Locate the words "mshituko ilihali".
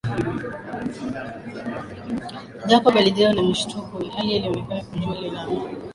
3.43-4.29